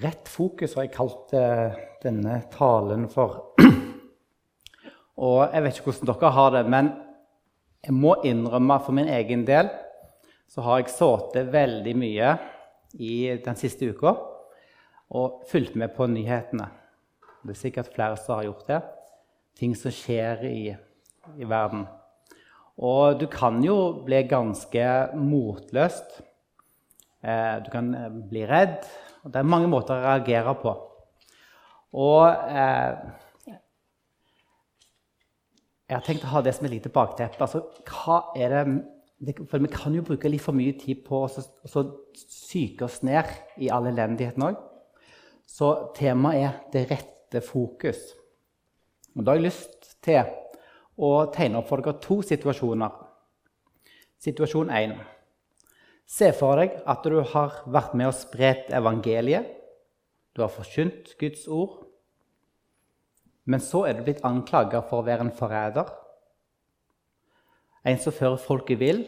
[0.00, 3.50] Rett fokus har jeg kalt eh, denne talen for.
[5.20, 6.88] Og jeg vet ikke hvordan dere har det, men
[7.84, 9.68] jeg må innrømme for min egen del
[10.50, 12.30] så har jeg sittet veldig mye
[12.96, 13.12] i
[13.44, 14.14] den siste uka
[15.16, 16.70] og fulgt med på nyhetene.
[17.44, 18.80] Det er sikkert flere som har gjort det.
[19.60, 20.72] Ting som skjer i,
[21.36, 21.84] i verden.
[22.80, 23.76] Og du kan jo
[24.06, 26.22] bli ganske motløst.
[27.20, 28.88] Eh, du kan eh, bli redd.
[29.24, 30.72] Og det er mange måter å reagere på.
[32.00, 32.92] Og eh,
[35.90, 37.42] jeg har tenkt å ha det som et lite bakteppe.
[37.42, 37.64] Altså,
[39.50, 43.26] For vi kan jo bruke litt for mye tid på å syke oss ned
[43.58, 44.60] i all elendigheten òg.
[45.50, 48.14] Så temaet er 'det rette fokus'.
[49.16, 50.24] Og Da har jeg lyst til
[50.96, 52.90] å tegne opp for dere to situasjoner.
[54.20, 54.94] Situasjon 1.
[56.10, 59.46] Se for deg at du har vært med og spredt evangeliet.
[60.34, 61.84] Du har forkynt Guds ord.
[63.46, 65.88] Men så er du blitt anklaga for å være en forræder.
[67.86, 69.04] En som fører folket vill,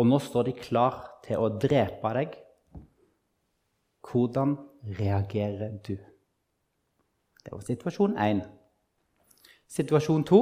[0.00, 2.34] og nå står de klar til å drepe deg.
[4.10, 4.56] Hvordan
[4.98, 5.94] reagerer du?
[7.44, 8.42] Det var situasjon én.
[9.70, 10.40] Situasjon to.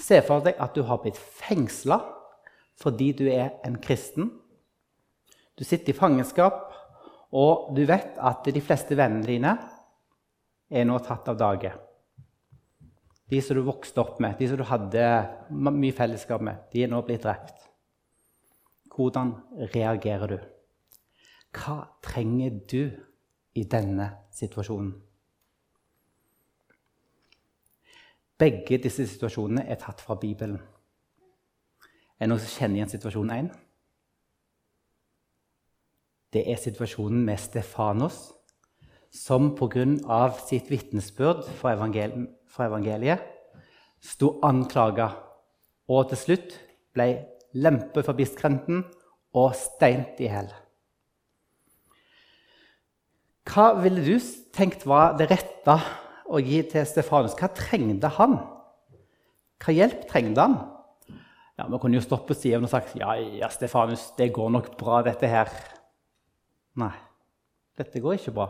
[0.00, 2.00] Se for deg at du har blitt fengsla
[2.78, 4.30] fordi du er en kristen.
[5.58, 6.68] Du sitter i fangenskap,
[7.34, 9.54] og du vet at de fleste vennene dine
[10.70, 11.72] er nå tatt av dage.
[13.28, 15.02] De som du vokste opp med, de som du hadde
[15.50, 17.66] mye fellesskap med, de er nå blitt drept.
[18.94, 19.34] Hvordan
[19.74, 20.38] reagerer du?
[21.58, 22.82] Hva trenger du
[23.58, 24.94] i denne situasjonen?
[28.38, 30.60] Begge disse situasjonene er tatt fra Bibelen.
[32.18, 33.48] Er det noen som kjenner igjen situasjon 1?
[36.32, 38.32] Det er situasjonen med Stefanos,
[39.10, 40.28] som pga.
[40.44, 43.24] sitt vitnesbyrd for, evangel for evangeliet
[44.04, 45.10] sto anklaga
[45.88, 46.56] og til slutt
[46.94, 47.08] ble
[47.58, 48.84] lempet for biskrenten
[49.38, 50.50] og steint i hjel.
[53.48, 54.18] Hva ville du
[54.52, 55.78] tenkt var det rette
[56.28, 57.36] å gi til Stefanus?
[57.38, 58.36] Hva trengte han?
[59.58, 60.58] Hva hjelp trengte han?
[61.58, 64.76] Ja, Vi kunne jo stoppe på siden og sagt ja, ja, Stefanus, det går nok
[64.78, 65.48] bra, dette her.
[66.78, 66.94] Nei,
[67.78, 68.46] dette går ikke bra.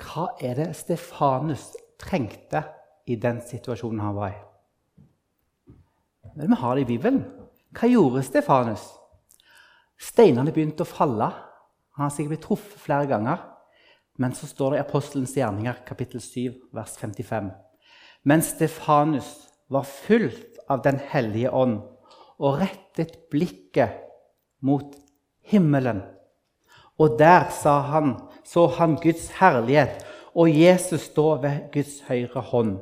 [0.00, 1.70] Hva er det Stefanus
[2.00, 2.62] trengte
[3.10, 4.38] i den situasjonen han var i?
[6.36, 7.24] Men vi har det i Bibelen.
[7.74, 8.84] Hva gjorde Stefanus?
[10.00, 11.28] Steinene begynte å falle.
[11.96, 13.42] Han har sikkert blitt truffet flere ganger.
[14.20, 17.50] Men så står det i Apostelens gjerninger, kapittel 7, vers 55.
[18.28, 19.32] Men Stefanus
[19.72, 21.80] var fullt av Den hellige ånd
[22.40, 24.04] og rettet blikket
[24.62, 24.94] mot
[25.50, 26.02] himmelen
[27.00, 32.78] og der sa han, så han Guds herlighet og Jesus stå ved Guds høyre hånd.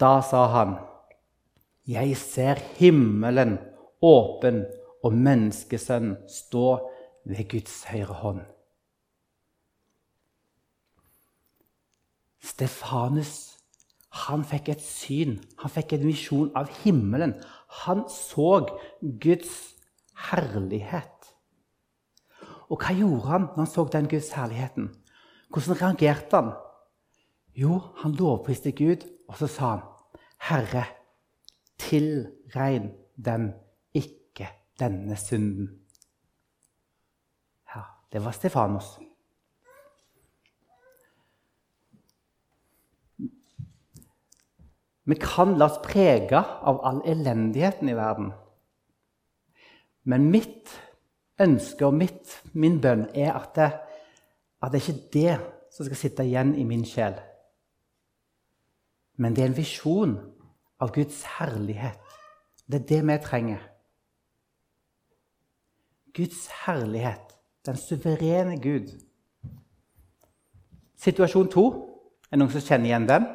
[0.00, 0.74] Da sa han,
[1.86, 3.58] 'Jeg ser himmelen
[4.02, 4.64] åpen
[5.04, 6.90] og menneskesønnen stå
[7.24, 8.46] ved Guds høyre hånd.'
[12.40, 13.54] Stefanus
[14.14, 17.34] han fikk et syn, han fikk en visjon av himmelen.
[17.82, 18.62] Han så
[19.00, 19.74] Guds
[20.30, 21.13] herlighet.
[22.74, 24.88] Og hva gjorde han når han så den Guds herligheten?
[25.54, 26.48] Hvordan reagerte han?
[27.54, 29.82] Jo, han lovpriste Gud, og så sa han,
[30.42, 30.84] 'Herre,
[31.78, 32.90] tilregn
[33.24, 33.52] dem
[33.94, 34.48] ikke
[34.80, 35.70] denne synden.'
[37.74, 37.82] Ja,
[38.12, 38.98] det var Stefanos.
[45.04, 48.32] Vi kan la oss prege av all elendigheten i verden.
[50.02, 50.83] Men mitt
[51.40, 53.70] ønske og mitt, min bønn er at det,
[54.62, 55.38] at det er ikke det
[55.74, 57.16] som skal sitte igjen i min sjel.
[59.18, 60.16] Men det er en visjon
[60.82, 62.00] av Guds herlighet.
[62.66, 63.62] Det er det vi trenger.
[66.14, 67.34] Guds herlighet,
[67.66, 68.92] den suverene Gud.
[70.96, 71.66] Situasjon to.
[72.30, 73.26] Er det noen som kjenner igjen den?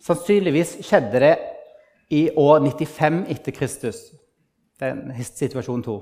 [0.00, 1.34] Sannsynligvis skjedde det
[2.10, 3.98] i år 95 etter Kristus.
[4.80, 5.98] Den situasjon to.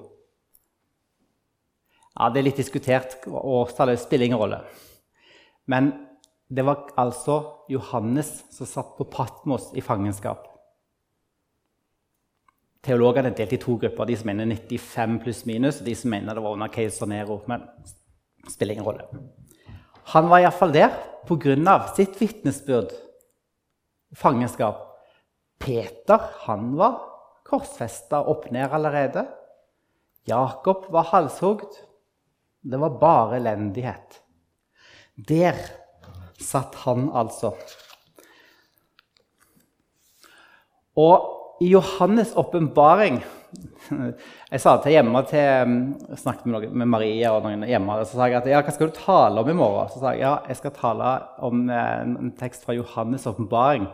[2.19, 3.19] Ja, Det er litt diskutert.
[3.27, 4.63] Årstallet spiller ingen rolle.
[5.67, 5.93] Men
[6.49, 10.47] det var altså Johannes som satt på Patmos i fangenskap.
[12.83, 14.07] Teologene er delt i to grupper.
[14.07, 17.43] De som mener 95 pluss minus, og de som mener det var under keiser Nero.
[17.51, 17.67] Men
[18.45, 19.05] det spiller ingen rolle.
[20.15, 20.95] Han var iallfall der
[21.27, 21.95] pga.
[21.95, 22.95] sitt vitnesbyrd
[24.17, 24.85] fangenskap.
[25.59, 27.01] Peter han var
[27.49, 29.27] korsfesta opp ned allerede.
[30.29, 31.81] Jakob var halshogd.
[32.61, 34.21] Det var bare elendighet.
[35.17, 35.57] Der
[36.39, 37.55] satt han altså.
[40.99, 43.23] Og i Johannes' åpenbaring
[44.53, 45.77] Jeg sa til hjemme til,
[46.21, 47.97] snakket med, noen, med Maria og noen hjemme.
[47.97, 49.89] og Så sa jeg at ja, hva skal du tale om i morgen?
[49.93, 51.15] Så sa jeg ja, jeg skal tale
[51.49, 53.89] om en, en tekst fra Johannes' åpenbaring.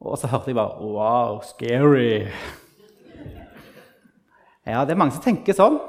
[0.00, 2.30] Og så hørte jeg bare Wow, scary.
[4.66, 5.80] Ja, det er mange som tenker sånn.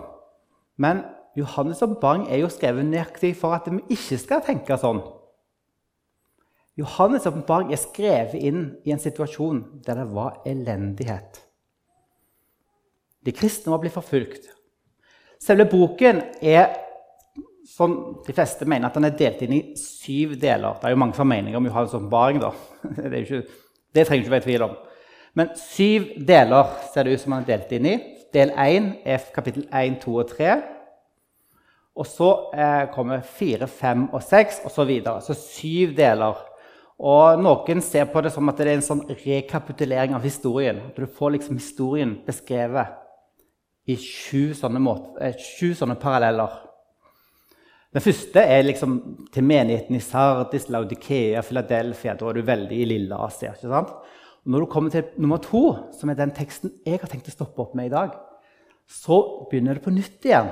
[0.82, 1.06] Men
[1.38, 5.00] Johannes' åpenbaring er jo skrevet nøyaktig for at vi ikke skal tenke sånn.
[6.80, 11.44] Johannes' åpenbaring er skrevet inn i en situasjon der det var elendighet.
[13.26, 14.48] De kristne var blitt forfulgt.
[15.42, 16.72] Selve boken er
[17.72, 17.94] som
[18.26, 20.78] de fleste mener at den er delt inn i syv deler.
[20.80, 22.42] Det er jo mange som har meninger om Johannes' åpenbaring.
[23.12, 23.44] Det, ikke,
[23.94, 24.76] det trenger ikke være tvil om.
[25.38, 27.96] Men syv deler ser det ut som han er delt inn i.
[28.34, 30.56] Del 1 er kapittel 1, 2 og 3.
[32.02, 34.76] Og så eh, kommer 4, 5 og 6 osv.
[34.76, 35.22] Så, videre.
[35.24, 36.40] så syv deler.
[37.02, 40.82] Og Noen ser på det som at det er en sånn rekapitulering av historien.
[40.92, 43.01] At du får liksom historien beskrevet
[43.90, 46.60] i sju sånne, måter, eh, sju sånne paralleller.
[47.92, 48.98] Den første er liksom
[49.34, 52.14] til menigheten i Sardis, Laudikea, Philadelphia.
[52.16, 53.52] Da er du veldig i lille Asia.
[53.52, 53.90] ikke sant?
[54.46, 57.36] Og når du kommer til nummer to, som er den teksten jeg har tenkt å
[57.36, 58.16] stoppe opp med i dag,
[58.88, 60.50] så begynner det på nytt igjen.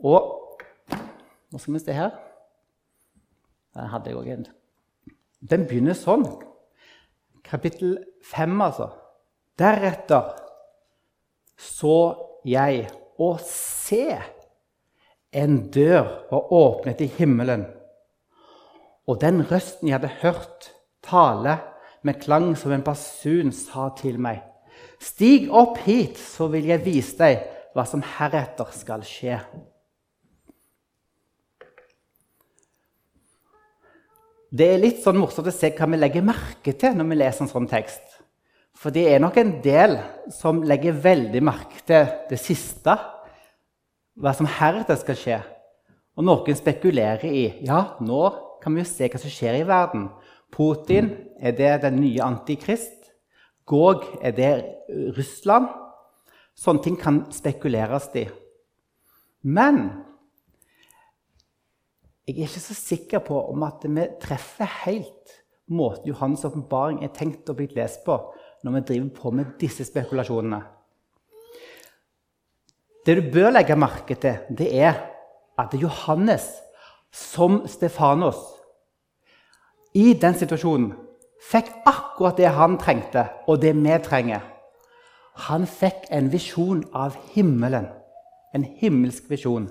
[0.00, 0.40] Og
[1.54, 2.10] Nå skal vi se her.
[3.78, 4.46] Den hadde jeg òg en.
[5.38, 6.24] Den begynner sånn.
[7.46, 8.88] Kapittel fem, altså.
[9.54, 10.32] Deretter
[11.58, 11.98] så
[12.44, 14.18] jeg, og se,
[15.34, 17.64] en dør var åpnet i himmelen.
[19.06, 20.70] Og den røsten jeg hadde hørt
[21.04, 21.58] tale
[22.02, 24.42] med klang som en basun, sa til meg.:
[25.00, 29.38] Stig opp hit, så vil jeg vise deg hva som heretter skal skje.
[34.54, 37.44] Det er litt sånn morsomt å se hva vi legger merke til når vi leser
[37.44, 38.13] en sånn tekst.
[38.84, 39.94] For det er nok en del
[40.28, 42.92] som legger veldig merke til det siste.
[44.20, 45.38] Hva som heretter skal skje.
[46.20, 48.20] Og noen spekulerer i ja, nå
[48.60, 50.10] kan vi jo se hva som skjer i verden.
[50.52, 51.08] Putin,
[51.40, 53.08] er det den nye antikrist?
[53.64, 54.52] Gog, er det
[55.16, 55.72] Russland?
[56.52, 58.28] Sånne ting kan spekuleres i.
[59.48, 59.80] Men
[62.28, 65.38] jeg er ikke så sikker på om at vi treffer helt
[65.72, 68.20] måten Johannes' åpenbaring er tenkt å bli lest på
[68.64, 70.62] når vi driver på med disse spekulasjonene.
[73.04, 74.94] Det du bør legge merke til, det er
[75.60, 76.46] at Johannes,
[77.12, 78.40] som Stefanos,
[79.94, 80.94] i den situasjonen
[81.44, 84.42] fikk akkurat det han trengte, og det vi trenger.
[85.50, 87.86] Han fikk en visjon av himmelen.
[88.54, 89.68] En himmelsk visjon.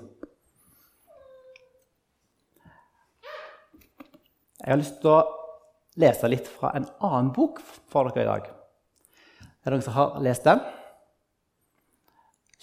[4.60, 5.22] Jeg har lyst til å
[6.00, 7.60] lese litt fra en annen bok
[7.92, 8.63] for dere i dag.
[9.64, 10.60] Er det noen som har lest den?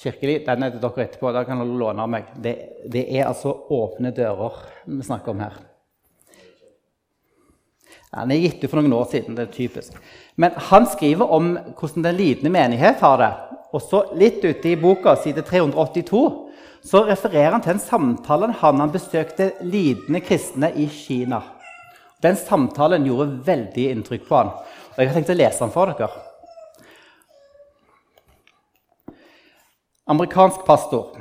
[0.01, 1.31] Kirkelig, Den er til dere etterpå.
[1.33, 2.29] Da kan dere låne av meg.
[2.37, 2.53] Det,
[2.85, 5.57] det, er altså åpne dører vi snakker om her.
[8.11, 9.35] Den er gitt ut for noen år siden.
[9.35, 9.97] det er typisk.
[10.35, 13.31] Men han skriver om hvordan den lidende menighet har det.
[13.73, 16.23] Og så litt ute i boka, side 382,
[16.85, 21.41] så refererer han til en samtale han, han besøkte lidende kristne i Kina.
[22.21, 24.51] Den samtalen gjorde veldig inntrykk på han.
[24.91, 26.30] Og Jeg har tenkt å lese den for dere.
[30.11, 31.15] Amerikansk pastor.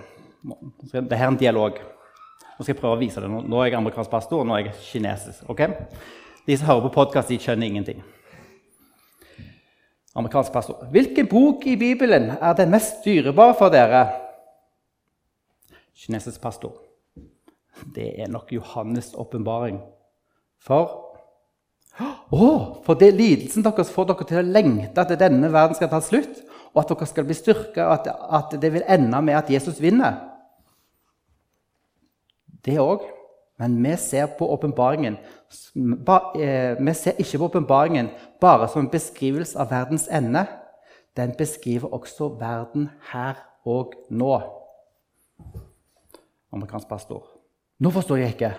[0.91, 1.79] Dette er en dialog.
[2.61, 3.29] Nå skal jeg prøve å vise det.
[3.31, 5.45] Nå er jeg amerikansk pastor, og nå er jeg kinesisk.
[5.53, 5.71] Okay?
[6.47, 8.03] De som hører på podkast, skjønner ingenting.
[10.19, 10.83] Amerikansk pastor.
[10.91, 14.03] Hvilken bok i Bibelen er den mest dyrebare for dere?
[15.97, 16.75] Kinesisk pastor.
[17.95, 19.79] Det er nok Johannes' åpenbaring.
[20.61, 20.91] For
[22.35, 26.01] oh, for det lidelsen deres får dere til å lengte at denne verden skal ta
[26.05, 26.43] slutt,
[26.75, 29.81] og at dere skal bli styrka, og at, at, det vil ende med at Jesus
[29.83, 30.21] vinner.
[32.65, 33.07] Det òg.
[33.61, 34.47] Men vi ser på
[36.41, 38.09] eh, Vi ser ikke på åpenbaringen
[38.41, 40.47] bare som en beskrivelse av verdens ende.
[41.17, 43.35] Den beskriver også verden her
[43.65, 44.41] og nå.
[46.53, 47.27] Amerikansk pastor.
[47.79, 48.55] Nå forstår jeg ikke.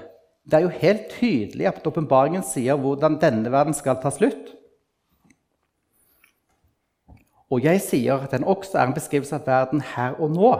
[0.46, 4.61] Det er jo helt tydelig at åpenbaringen sier hvordan denne verden skal ta slutt.
[7.52, 10.52] Og jeg sier at den også er en beskrivelse av verden her og nå,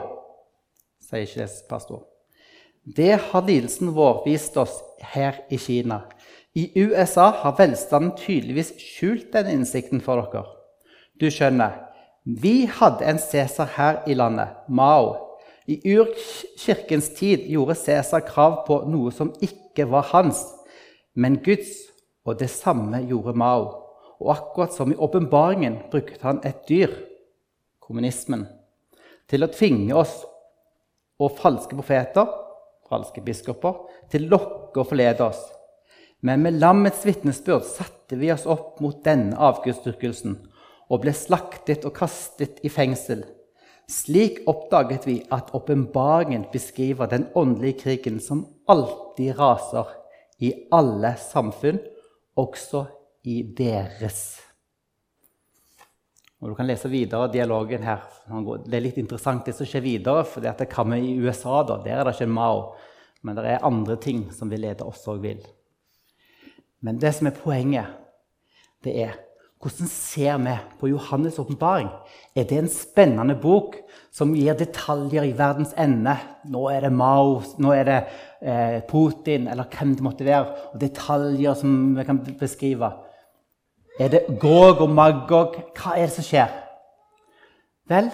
[1.00, 2.02] sier ikke Jesus pastor.
[2.84, 4.80] Det har lidelsen vår vist oss
[5.14, 6.02] her i Kina.
[6.54, 10.44] I USA har velstanden tydeligvis skjult den innsikten for dere.
[11.20, 11.88] Du skjønner,
[12.24, 15.16] Vi hadde en Cæsar her i landet, Mao.
[15.66, 20.44] I urkirkens tid gjorde Cæsar krav på noe som ikke var hans,
[21.14, 21.72] men Guds,
[22.24, 23.81] og det samme gjorde Mao.
[24.22, 26.92] Og akkurat som i åpenbaringen brukte han et dyr,
[27.82, 28.46] kommunismen,
[29.26, 30.20] til å tvinge oss
[31.22, 32.28] og falske profeter,
[32.86, 33.80] falske biskoper,
[34.12, 35.42] til å lokke og forlede oss.
[36.22, 40.36] Men med lammets vitnesbyrd satte vi oss opp mot denne avgudsdyrkelsen
[40.92, 43.24] og ble slaktet og kastet i fengsel.
[43.90, 49.90] Slik oppdaget vi at åpenbaringen beskriver den åndelige krigen som alltid raser
[50.38, 51.80] i alle samfunn,
[52.38, 52.86] også
[53.22, 54.40] i deres.
[56.42, 58.02] Og Du kan lese videre dialogen her.
[58.66, 60.24] Det er litt interessant det som skjer videre.
[60.24, 61.62] for det kan vi i USA.
[61.62, 62.74] da, Der er det ikke Mao.
[63.22, 65.38] Men det er andre ting som vi leder oss og vil.
[66.80, 67.86] Men det som er poenget,
[68.82, 69.14] det er
[69.62, 71.88] hvordan ser vi på Johannes' åpenbaring?
[72.34, 73.76] Er det en spennende bok
[74.10, 76.16] som gir detaljer i verdens ende?
[76.50, 77.98] Nå er det Mao, nå er det
[78.42, 80.72] eh, Putin, eller hvem det måtte være.
[80.74, 82.90] Og detaljer som vi kan beskrive.
[83.98, 85.56] Er det Gog og Magog?
[85.76, 86.52] Hva er det som skjer?
[87.88, 88.08] Vel,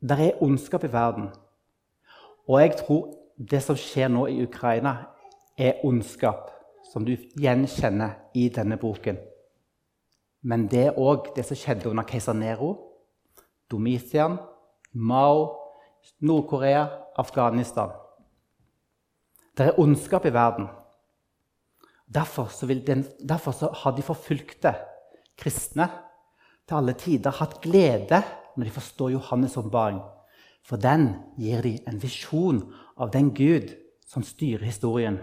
[0.00, 1.28] det er ondskap i verden.
[2.48, 3.12] Og jeg tror
[3.50, 4.96] det som skjer nå i Ukraina,
[5.58, 6.48] er ondskap
[6.92, 9.18] som du gjenkjenner i denne boken.
[10.42, 12.72] Men det er òg det som skjedde under keiser Nero,
[13.70, 14.38] Domitian,
[14.92, 15.58] Mao,
[16.20, 16.86] Nord-Korea,
[17.16, 17.92] Afghanistan.
[19.58, 20.68] Det er ondskap i verden.
[22.12, 22.50] Derfor,
[22.86, 24.74] den, derfor har de forfulgte
[25.38, 25.88] kristne
[26.68, 28.20] til alle tider hatt glede
[28.56, 30.02] når de forstår Johannes' åpenbaring.
[30.62, 32.60] For den gir de en visjon
[32.96, 33.72] av den Gud
[34.06, 35.22] som styrer historien.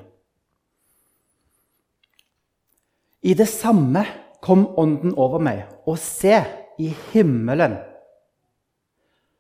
[3.22, 4.06] I det samme
[4.42, 6.40] kom Ånden over meg, og se,
[6.80, 7.76] i himmelen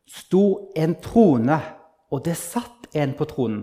[0.10, 1.56] sto en trone,
[2.12, 3.62] og det satt en på tronen.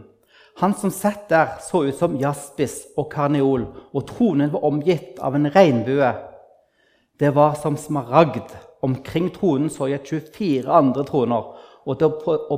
[0.56, 5.34] Han som satt der, så ut som jaspis og karneol, og tronen var omgitt av
[5.36, 6.12] en regnbue.
[7.20, 8.54] Det var som smaragd.
[8.80, 11.50] Omkring tronen så jeg 24 andre troner,
[11.86, 12.04] og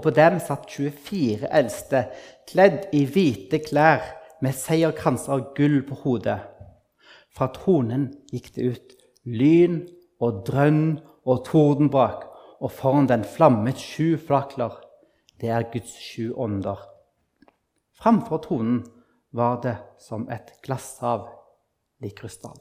[0.04, 2.04] på, dem satt 24 eldste,
[2.46, 4.04] kledd i hvite klær
[4.42, 6.38] med seierkranser av gull på hodet.
[7.34, 8.94] Fra tronen gikk det ut
[9.26, 9.80] lyn
[10.22, 12.22] og drønn og tordenbrak,
[12.62, 14.78] og foran den flammet sju flakler.
[15.38, 16.78] Det er Guds sju ånder.
[17.98, 18.82] Framfor tronen
[19.34, 21.26] var det som et glasshav
[22.04, 22.60] i krystall.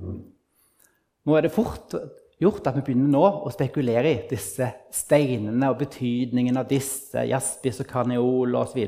[0.00, 1.94] Nå er det fort
[2.40, 7.82] gjort at vi begynner nå å spekulere i disse steinene og betydningen av disse, jaspis
[7.84, 8.80] og karneol osv.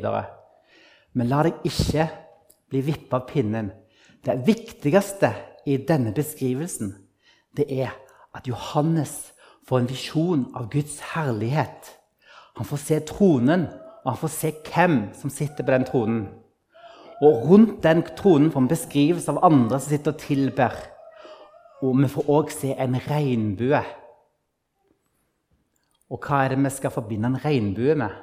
[1.12, 2.08] Men la deg ikke
[2.72, 3.70] bli vippet av pinnen.
[4.24, 5.32] Det viktigste
[5.68, 6.94] i denne beskrivelsen
[7.56, 7.92] det er
[8.32, 9.32] at Johannes
[9.68, 11.90] får en visjon av Guds herlighet.
[12.58, 13.66] Han får se tronen,
[14.04, 16.22] og han får se hvem som sitter på den tronen.
[17.22, 20.78] Og rundt den tronen får vi beskrivelse av andre som sitter og tilber.
[21.82, 23.82] Og vi får òg se en regnbue.
[26.12, 28.16] Og hva er det vi skal forbinde en regnbue med?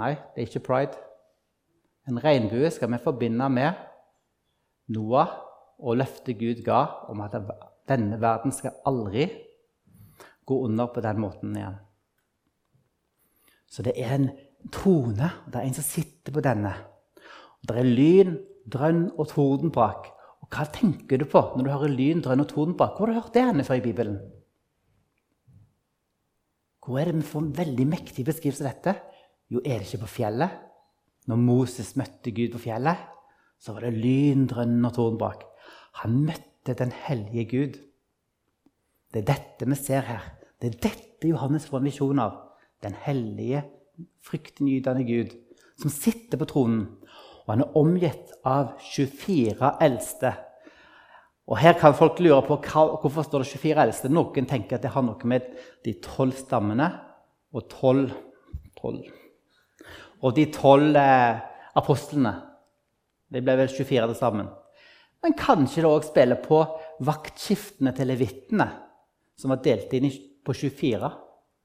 [0.00, 0.98] Nei, det er ikke pride.
[2.08, 3.72] En regnbue skal vi forbinde med
[4.94, 5.32] Noah
[5.78, 7.36] og løftet Gud ga om at
[7.88, 9.28] denne verden skal aldri
[10.46, 11.80] gå under på den måten igjen.
[13.70, 14.28] Så det er en
[14.72, 16.72] trone, og det er en som sitter på denne.
[17.60, 18.36] Og det er lyn,
[18.70, 20.12] drønn og tordenbrak.
[20.42, 22.96] Og hva tenker du på når du hører lyn, drønn og tordenbrak?
[22.96, 24.20] Hvor har du hørt det henne før i Bibelen?
[26.86, 28.94] Hvor er det vi får en veldig mektig beskrivelse av dette?
[29.50, 30.62] Jo, er det ikke på fjellet?
[31.26, 33.00] Når Moses møtte Gud på fjellet,
[33.58, 35.42] så var det lyn, drønn og tordenbrak.
[36.02, 37.78] Han møtte den hellige Gud.
[39.10, 40.30] Det er dette vi ser her.
[40.62, 42.45] Det er dette Johannes får en visjon av.
[42.84, 43.64] Den hellige,
[44.26, 45.32] fryktinngytende Gud
[45.80, 46.84] som sitter på tronen.
[47.46, 50.32] Og han er omgitt av 24 eldste.
[51.46, 54.10] Og Her kan folk lure på hvorfor står det 24 eldste.
[54.10, 55.46] Noen tenker at det har noe med
[55.86, 56.90] de tolv stammene
[57.54, 58.10] og tolv
[58.86, 61.38] og de tolv eh,
[61.78, 62.32] apostlene.
[63.26, 64.48] Det ble vel 24 til sammen.
[65.24, 66.60] Men kanskje det òg spiller på
[67.06, 68.68] vaktskiftene til levittene,
[69.36, 70.06] som var delt inn
[70.46, 71.10] på 24.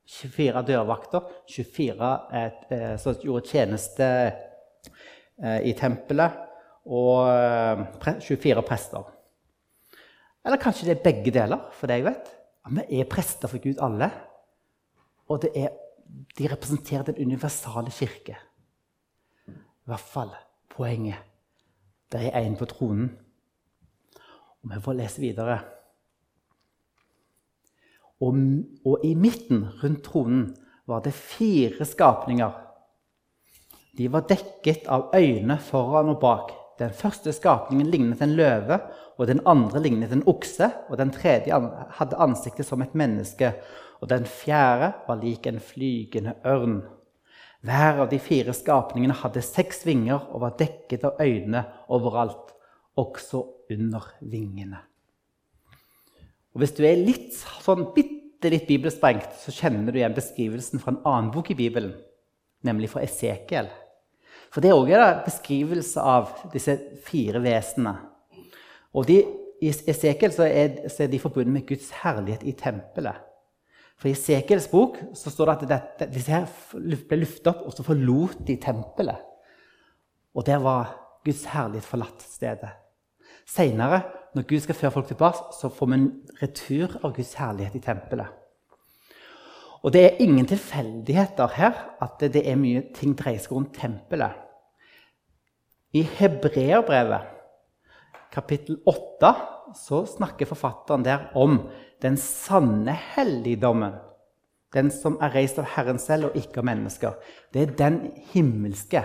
[0.07, 6.39] 24 dørvakter, 24 et, eh, som gjorde tjeneste eh, i tempelet,
[6.85, 9.11] og eh, pre 24 prester.
[10.45, 12.31] Eller kanskje det er begge deler, for det jeg vet.
[12.71, 14.09] Vi er prester for Gud alle.
[15.29, 15.69] Og er
[16.37, 18.37] de representerer den universale kirke.
[19.47, 20.33] I hvert fall
[20.69, 21.19] poenget.
[22.11, 23.11] Det er en på tronen.
[24.63, 25.59] Og Vi får lese videre.
[28.21, 28.37] Og,
[28.85, 30.49] og i midten, rundt tronen,
[30.87, 32.51] var det fire skapninger.
[33.97, 36.51] De var dekket av øyne foran og bak.
[36.79, 38.79] Den første skapningen lignet en løve,
[39.17, 41.57] og den andre lignet en okse, og den tredje
[41.97, 43.53] hadde ansiktet som et menneske,
[44.01, 46.81] og den fjerde var lik en flygende ørn.
[47.61, 51.61] Hver av de fire skapningene hadde seks vinger og var dekket av øyne
[51.93, 52.55] overalt,
[52.97, 54.81] også under vingene.
[56.51, 60.95] Og Hvis du er litt sånn bitte litt bibelsprengt, så kjenner du igjen beskrivelsen fra
[60.95, 61.93] en annen bok i Bibelen,
[62.67, 63.69] nemlig fra Esekiel.
[64.51, 66.75] For det er òg en beskrivelse av disse
[67.07, 67.95] fire vesenene.
[68.91, 69.21] Og de,
[69.63, 73.21] I Esekiel så er, så er de forbundet med Guds herlighet i tempelet.
[73.95, 76.49] For I Esekiels bok så står det at dette, disse her
[77.07, 79.21] ble luftet opp, og så forlot de tempelet.
[80.35, 82.73] Og der var Guds herlighet forlatt stedet.
[83.47, 84.01] Seinere,
[84.35, 86.11] når Gud skal føre folk tilbake, så får vi en
[86.41, 88.37] retur av Guds herlighet i tempelet.
[89.81, 94.37] Og det er ingen tilfeldigheter her at det er mye ting dreier seg rundt tempelet.
[95.97, 97.25] I Hebreerbrevet,
[98.31, 99.33] kapittel 8,
[99.75, 101.57] så snakker forfatteren der om
[102.01, 103.97] den sanne helligdommen.
[104.71, 107.17] Den som er reist av Herren selv og ikke av mennesker.
[107.51, 107.99] Det er den
[108.31, 109.03] himmelske.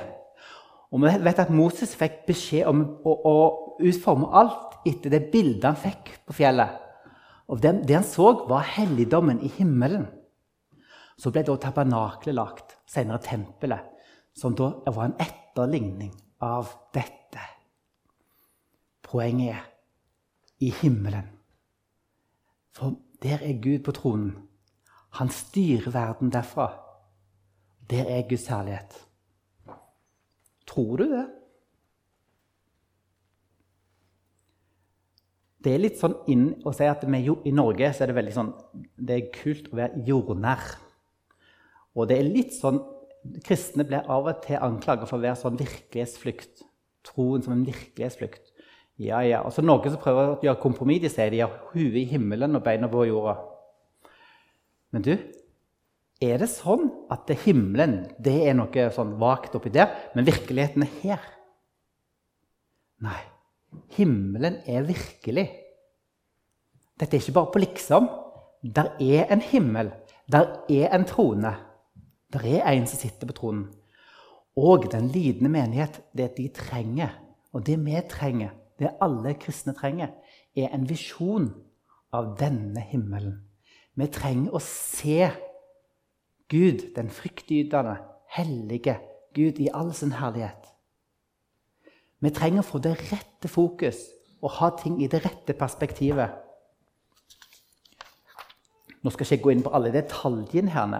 [0.95, 5.67] Og vi vet at Moses fikk beskjed om å, å utforme alt etter det bildet
[5.69, 6.83] han fikk på fjellet.
[7.51, 10.09] Og det, det han så, var helligdommen i himmelen.
[11.17, 13.87] Så ble da tabernaklet lagt, senere tempelet,
[14.37, 16.13] som da var en etterligning
[16.45, 17.47] av dette.
[19.07, 19.65] Poenget er
[20.67, 21.37] i himmelen
[22.77, 24.39] for der er Gud på tronen.
[25.11, 26.73] Han styrer verden derfra.
[27.91, 29.07] Der er Guds herlighet.
[30.67, 31.29] Tror du det?
[35.63, 38.35] Det er litt sånn inn å si at vi, i Norge så er det veldig
[38.35, 38.51] sånn,
[38.97, 40.67] det er kult å være jordnær.
[41.97, 42.83] Og det er litt sånn
[43.43, 46.61] Kristne blir av og til anklaget for å være sånn virkelighetsflukt.
[47.07, 48.53] Troen som en virkelighetsflukt.
[49.03, 49.43] Ja, ja.
[49.45, 51.03] Og så noen som prøver å gjøre kompromiss.
[51.03, 53.35] De sier de har huet i himmelen og beina på jorda.
[54.95, 55.13] Men du,
[56.25, 60.95] er det sånn at himmelen det er noe sånn vagt oppi der, men virkeligheten er
[61.03, 61.27] her?
[63.05, 63.21] Nei.
[63.97, 65.49] Himmelen er virkelig.
[67.01, 68.09] Dette er ikke bare på liksom.
[68.63, 69.93] Der er en himmel.
[70.33, 71.55] Der er en trone.
[72.33, 73.67] Der er en som sitter på tronen.
[74.57, 77.09] Og den lidende menighet, det de trenger,
[77.53, 80.09] og det vi trenger, det alle kristne trenger,
[80.57, 81.51] er en visjon
[82.13, 83.43] av denne himmelen.
[83.95, 85.29] Vi trenger å se
[86.49, 87.97] Gud, den fryktdydende,
[88.37, 88.97] hellige
[89.35, 90.73] Gud i all sin herlighet.
[92.27, 94.01] Vi trenger å få det rette fokus
[94.43, 96.33] og ha ting i det rette perspektivet.
[99.07, 100.97] Nå skal jeg ikke gå inn på alle detaljene her.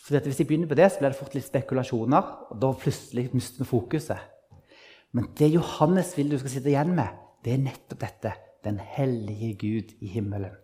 [0.00, 2.30] For hvis jeg begynner på det, så blir det fort litt spekulasjoner.
[2.48, 4.24] og Da plutselig mister vi fokuset.
[5.12, 7.12] Men det Johannes vil du skal sitte igjen med,
[7.44, 8.32] det er nettopp dette
[8.64, 10.56] den hellige Gud i himmelen.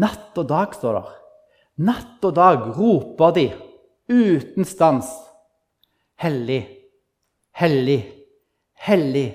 [0.00, 1.12] Natt og dag, står der.
[1.84, 3.46] Natt og dag roper de
[4.08, 5.12] uten stans.
[6.16, 6.77] Hellig,
[7.58, 8.00] hellig,
[8.74, 9.28] hellig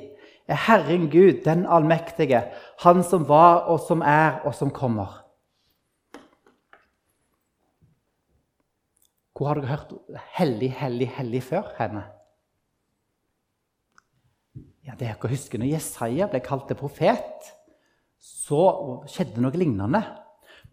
[0.47, 2.43] er Herren Gud, den allmektige,
[2.83, 5.19] Han som var og som er og som kommer.
[9.33, 9.93] Hvor har dere hørt
[10.37, 11.73] 'hellig, hellig, hellig' før?
[11.77, 12.03] henne?
[14.85, 17.53] Ja, det dere husker Når Jesaja ble kalt til profet,
[18.19, 20.22] så skjedde noe lignende.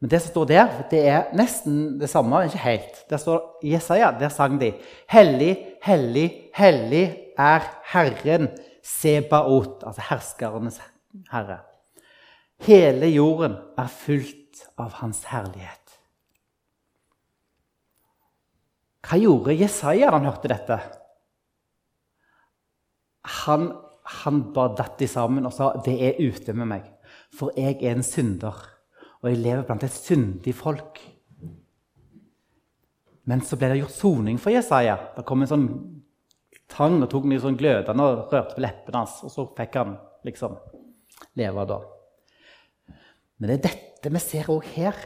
[0.00, 3.02] Men det som står der, det er nesten det samme, men ikke helt.
[3.10, 4.72] Der står Jesaja, der sang de
[5.12, 7.04] Hellig, hellig, hellig
[7.38, 8.48] er Herren
[8.84, 10.80] Sebaot, altså herskernes
[11.32, 11.60] herre.
[12.64, 15.76] Hele jorden er fullt av hans herlighet.
[19.04, 20.80] Hva gjorde Jesaja da han hørte dette?
[23.44, 23.70] Han
[24.10, 26.86] han bare datt i sammen og sa det er ute med meg.
[27.36, 28.56] For jeg er en synder,
[29.20, 31.00] og jeg lever blant et syndig folk.
[33.28, 34.96] Men så ble det gjort soning for Jesaja.
[35.16, 35.66] Det kom en sånn
[36.70, 39.18] tang og tok meg sånn glødende og rørte på leppene hans.
[39.26, 40.56] Og så fikk han liksom
[41.38, 41.80] leve da.
[43.40, 44.96] Men det er dette vi ser òg her.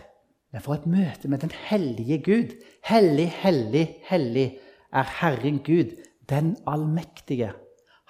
[0.55, 2.55] Vi får et møte med den hellige Gud.
[2.87, 4.47] Hellig, hellig, hellig
[4.95, 5.97] er Herren Gud,
[6.31, 7.51] den allmektige.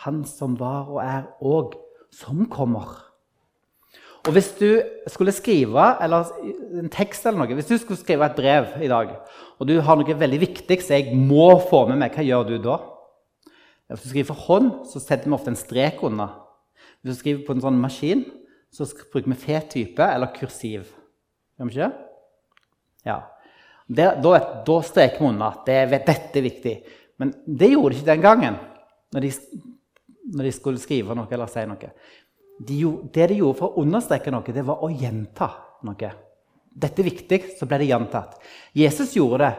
[0.04, 1.78] Han som var og er, og
[2.12, 3.13] som kommer.
[4.24, 4.80] Og Hvis du
[5.12, 6.30] skulle skrive eller
[6.80, 9.10] en tekst eller noe, hvis du skulle skrive et brev i dag,
[9.60, 12.54] og du har noe veldig viktig som jeg må få med meg, hva gjør du
[12.64, 12.78] da?
[13.92, 16.32] Hvis du skriver for hånd, så setter vi ofte en strek under.
[17.02, 18.24] Hvis du skriver på en sånn maskin,
[18.72, 20.88] så bruker vi fet type eller kursiv.
[21.60, 21.90] Gjør vi ikke?
[23.04, 23.20] Ja.
[23.84, 25.52] Det, da, da streker vi unna.
[25.68, 26.74] det, dette er viktig.
[27.20, 28.56] Men det gjorde de ikke den gangen,
[29.12, 29.32] når de,
[30.32, 31.92] når de skulle skrive noe eller si noe.
[32.58, 32.78] De,
[33.12, 35.48] det de gjorde for å understreke noe, det var å gjenta
[35.86, 36.10] noe.
[36.74, 38.38] Dette er viktig, så ble det gjentatt.
[38.74, 39.52] Jesus gjorde det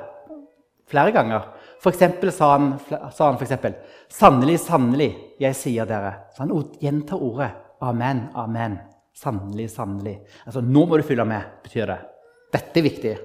[0.91, 1.47] flere ganger.
[1.81, 1.95] For
[2.31, 2.73] sa han,
[3.13, 3.75] sa han eksempel,
[4.10, 8.79] 'Sannelig, sannelig, jeg sier dere.' Så han gjentar ordet 'Amen, amen'.
[9.13, 10.19] Sannelig, sannelig.
[10.45, 11.99] Altså, nå må du følge med, betyr det.
[12.51, 13.17] Dette er viktig.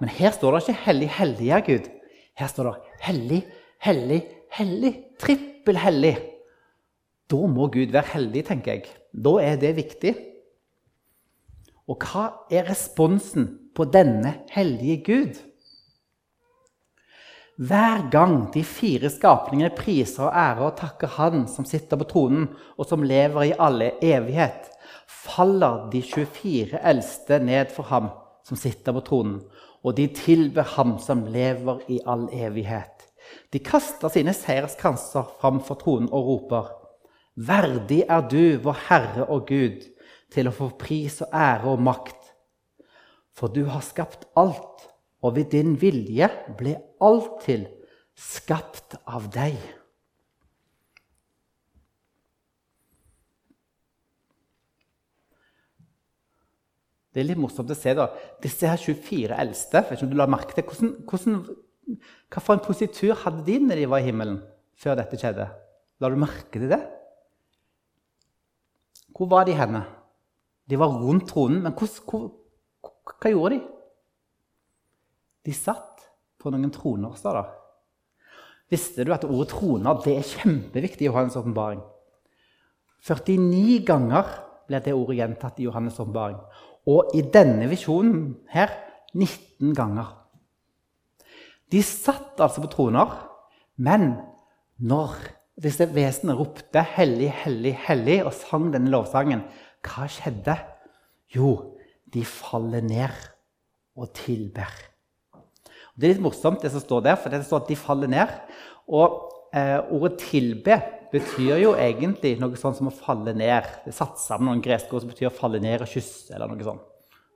[0.00, 1.90] Men her står det ikke 'hellig, hellige Gud'.
[2.34, 3.44] Her står det 'hellig,
[3.80, 5.18] hellig, hellig'.
[5.18, 6.33] Trippel hellig.
[7.30, 8.86] Da må Gud være heldig, tenker jeg.
[9.14, 10.14] Da er det viktig.
[11.88, 15.40] Og hva er responsen på denne hellige Gud?
[17.54, 22.48] Hver gang de fire skapningene priser og ærer og takker Han som sitter på tronen,
[22.76, 24.72] og som lever i alle evighet,
[25.06, 28.10] faller de 24 eldste ned for ham
[28.44, 29.38] som sitter på tronen,
[29.84, 33.06] og de tilber ham som lever i all evighet.
[33.52, 36.83] De kaster sine seierskranser fram for tronen og roper:"
[37.34, 39.82] Verdig er du, vår Herre og Gud,
[40.30, 42.30] til å få pris og ære og makt.
[43.34, 44.86] For du har skapt alt,
[45.24, 47.66] og ved din vilje ble alt til
[48.14, 49.56] skapt av deg.
[57.14, 58.08] Det er litt morsomt å se da,
[58.42, 59.84] disse her 24 eldste.
[59.86, 61.44] vet ikke om du la merke til, hvordan, hvordan,
[62.32, 64.40] Hva for en positur hadde de når de var i himmelen
[64.80, 65.46] før dette skjedde?
[66.02, 66.80] La du merke til det?
[69.14, 69.84] Hvor var de henne?
[70.70, 72.30] De var rundt tronen, men hvor, hvor,
[73.20, 73.60] hva gjorde de?
[75.44, 76.06] De satt
[76.40, 77.44] på noen troner, står det.
[78.72, 81.82] Visste du at ordet troner det er kjempeviktig i Johannes' åpenbaring?
[83.04, 84.30] 49 ganger
[84.68, 86.38] ble det ordet gjentatt i Johannes' åpenbaring.
[86.88, 88.72] Og i denne visjonen her
[89.14, 90.10] 19 ganger.
[91.72, 93.12] De satt altså på troner,
[93.76, 94.14] men
[94.80, 95.14] når
[95.60, 99.44] disse vesenene ropte 'Hellig, hellig, hellig' og sang denne lovsangen,
[99.84, 100.56] hva skjedde?
[101.34, 101.76] Jo,
[102.12, 103.14] de faller ned
[103.96, 104.70] og tilber.
[105.94, 108.30] Det er litt morsomt, det som står der, for det står at de faller ned.
[108.88, 113.68] Og eh, ordet 'tilbe' betyr jo egentlig noe sånt som å falle ned.
[113.84, 116.34] Det er satt sammen noen greske ord som betyr å falle ned og kysse.
[116.34, 116.82] eller noe sånt.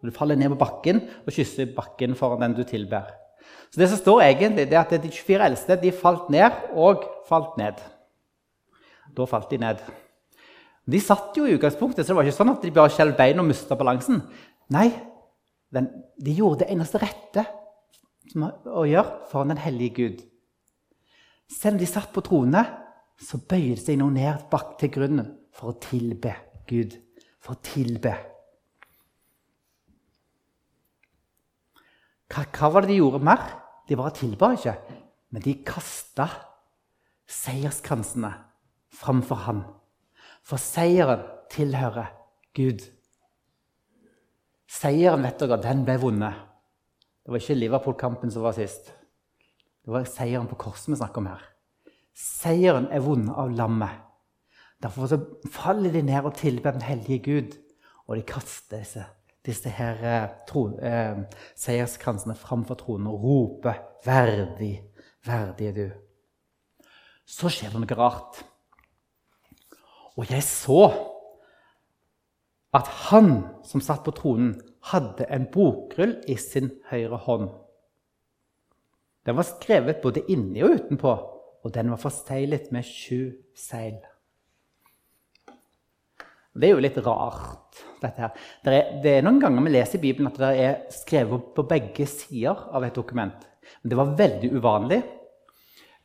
[0.02, 3.06] Du faller ned på bakken og kysser bakken foran den du tilber.
[3.70, 7.04] Så det som står egentlig, det er at de 24 eldste de falt ned og
[7.28, 7.78] falt ned.
[9.16, 9.82] Da falt de ned.
[10.88, 13.40] De satt jo i utgangspunktet, så det var ikke sånn at de bare skjelv bein
[13.42, 14.22] og mista balansen.
[14.72, 14.88] Nei,
[15.74, 17.44] den, de gjorde det eneste rette
[18.38, 20.22] å gjøre foran den hellige Gud.
[21.48, 22.62] Selv om de satt på trone,
[23.20, 26.32] så bøyde de seg nå ned bak til grunnen for å tilbe
[26.68, 26.96] Gud.
[27.44, 28.14] For å tilbe.
[32.28, 33.44] Hva, hva var det de gjorde mer?
[33.88, 34.74] De bare tilba ikke,
[35.32, 36.28] men de kasta
[37.28, 38.32] seierskransene
[38.94, 39.62] framfor Han.
[40.42, 42.12] For seieren tilhører
[42.56, 42.84] Gud.
[44.68, 46.44] Seieren vet dere, den ble vunnet.
[47.24, 48.90] Det var ikke Liverpool-kampen som var sist.
[49.84, 51.44] Det var seieren på korset vi snakker om her.
[52.16, 54.04] Seieren er vunnet av lammet.
[54.82, 55.18] Derfor så
[55.50, 57.56] faller de ned og tilber den hellige Gud.
[58.08, 59.04] Og de kaster disse,
[59.44, 61.24] disse her, eh, tro, eh,
[61.56, 63.74] seierskransene framfor tronen og roper
[64.04, 64.82] 'Verdig,
[65.26, 65.96] verdig er du'.
[67.26, 68.44] Så skjer det noe rart.
[70.18, 70.82] Og jeg så
[72.76, 73.30] at han
[73.64, 74.58] som satt på tronen,
[74.90, 77.48] hadde en bokrull i sin høyre hånd.
[79.26, 81.14] Den var skrevet både inni og utenpå,
[81.64, 83.98] og den var forseglet med sju seil.
[86.58, 88.46] Det er jo litt rart, dette her.
[88.64, 91.64] Det er, det er, noen ganger vi leser i Bibelen at det er skrevet på
[91.70, 93.44] begge sider av et dokument.
[93.82, 95.02] Men det var veldig uvanlig.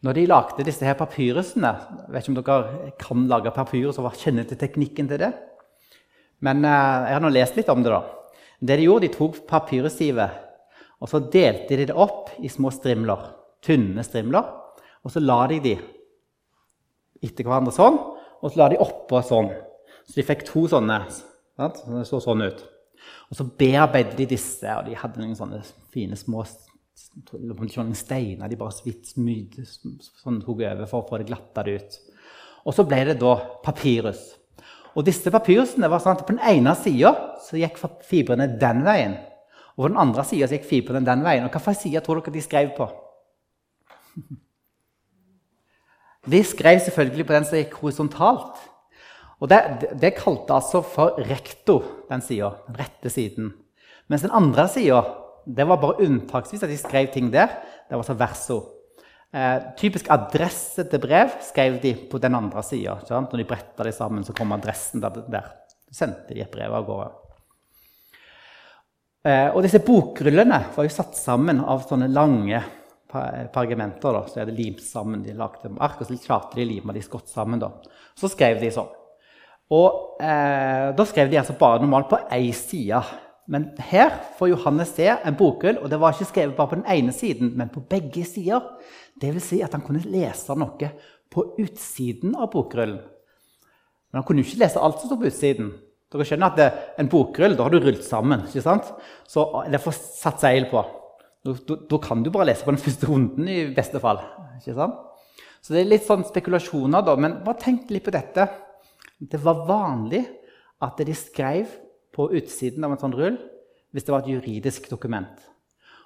[0.03, 1.71] Når de lagde disse her papyrusene
[2.11, 5.31] vet ikke om dere kan lage papyrus og kjenner til teknikken til det.
[6.43, 7.93] Men eh, jeg har nå lest litt om det.
[7.93, 8.01] da.
[8.59, 10.43] Det De gjorde, de tok papyrussivet
[11.03, 13.27] og så delte de det opp i små strimler.
[13.63, 14.47] Tynne strimler.
[15.03, 15.73] Og så la de de
[17.23, 17.97] etter hverandre sånn,
[18.39, 19.49] og så la de oppå sånn.
[20.07, 21.01] Så de fikk to sånne.
[21.59, 21.81] Sant?
[21.83, 22.63] Så det så sånn ut.
[23.27, 25.59] Og så bearbeidet de disse, og de hadde noen sånne
[25.91, 26.45] fine små
[27.23, 31.75] noen steiner de bare så vidt smydde, sånn tok over for å få det glattere
[31.77, 31.99] ut.
[32.63, 34.21] Og så ble det da papyrus.
[34.93, 37.13] Og disse papyrusene var sånn at På den ene sida
[37.57, 39.17] gikk fibrene den veien.
[39.73, 41.45] Og på den andre sida gikk fibrene den veien.
[41.47, 42.89] Og Hvilken side tror dere de skrev på?
[46.23, 48.55] De skrev selvfølgelig på den som gikk horisontalt.
[49.43, 49.57] Og Det,
[49.99, 52.53] det kalte altså for recto, den sida.
[52.69, 53.49] Den rette siden.
[54.07, 55.01] Mens den andre sida
[55.45, 57.51] det var bare unntaksvis at de skrev ting der.
[57.89, 58.59] Det var så verso.
[59.33, 62.99] Eh, typisk adresse til brev skrev de på den andre sida.
[63.09, 65.23] Når de bretta de sammen, så kom adressen der.
[65.27, 65.49] der.
[65.89, 67.11] Så sendte de et brev av gårde.
[69.23, 72.61] Eh, og disse bokrullene var jo satt sammen av sånne lange
[73.09, 74.13] pergamenter.
[74.13, 74.23] Da.
[74.27, 75.23] Så er det limt sammen.
[75.23, 77.61] De lagde ark, og så klarte de å lime de godt sammen.
[77.61, 77.71] Da.
[78.19, 78.91] Så skrev de sånn.
[79.73, 83.01] Og eh, Da skrev de altså bare normalt på én side.
[83.47, 86.87] Men her får Johannes se en bokrull, og det var ikke skrevet bare på den
[86.93, 88.63] ene siden, men på begge sider.
[89.19, 90.89] Vil si at han kunne lese noe
[91.33, 93.01] på utsiden av bokrullen.
[94.11, 95.71] Men han kunne ikke lese alt som sto på utsiden.
[96.13, 96.67] Dere skjønner at det,
[97.01, 98.45] En bokrull da har du rullet sammen.
[98.45, 98.91] ikke sant?
[99.27, 100.83] Så det får satt seil på.
[101.43, 104.21] Da kan du bare lese på den første runden i beste fall.
[104.59, 104.99] ikke sant?
[105.63, 107.15] Så det er litt sånn spekulasjoner, da.
[107.15, 108.47] Men bare tenk litt på dette.
[109.19, 110.25] Det var vanlig
[110.83, 111.71] at de skrev
[112.13, 113.39] på utsiden av en sånn rull
[113.93, 115.33] hvis det var et juridisk dokument.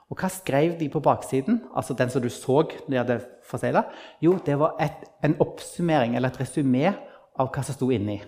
[0.07, 3.83] Og hva skrev de på baksiden, altså den som du så de hadde forsegla?
[4.23, 6.85] Jo, det var et, en oppsummering eller et resymé
[7.35, 8.21] av hva som sto inni.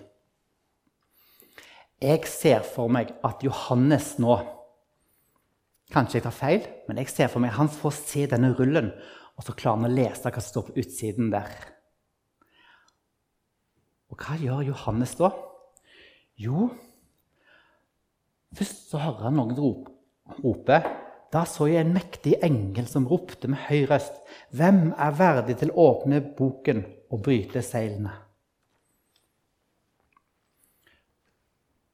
[2.00, 4.38] Jeg ser for meg at Johannes nå
[5.90, 8.92] Kanskje jeg tar feil, men jeg ser for meg han får se denne rullen,
[9.34, 11.50] og så klarer han å lese hva som står på utsiden der.
[14.14, 15.32] Og hva gjør Johannes da?
[16.38, 16.68] Jo,
[18.56, 19.56] først så hører han noen
[20.40, 20.80] rope.
[21.30, 24.16] Da så jeg en mektig engel som ropte med høy røst.
[24.50, 28.16] Hvem er verdig til å åpne boken og bryte seilene?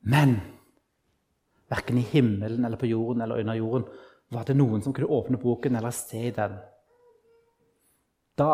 [0.07, 0.39] Men
[1.69, 3.87] verken i himmelen eller på jorden eller under jorden
[4.31, 6.57] var det noen som kunne åpne boken eller se i den.
[8.39, 8.53] Da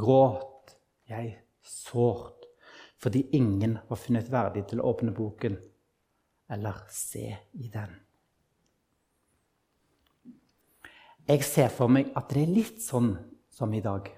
[0.00, 0.76] gråt
[1.08, 2.36] jeg sårt
[3.00, 5.56] fordi ingen var funnet verdig til å åpne boken
[6.50, 7.92] eller se i den.
[11.30, 13.12] Jeg ser for meg at det er litt sånn
[13.54, 14.08] som i dag.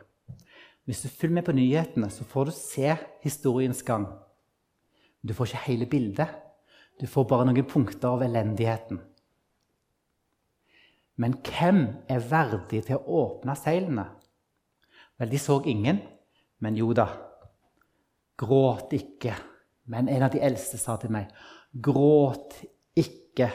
[0.88, 4.07] Hvis du følger med på nyhetene, så får du se historiens gang.
[5.23, 6.31] Du får ikke hele bildet.
[7.01, 9.01] Du får bare noen punkter av elendigheten.
[11.21, 14.07] Men hvem er verdig til å åpne seilene?
[15.21, 16.01] Vel, de så ingen,
[16.64, 17.07] men jo da.
[18.40, 19.37] Gråt ikke.
[19.92, 21.29] Men en av de eldste sa til meg,
[21.73, 22.57] gråt
[22.99, 23.49] ikke,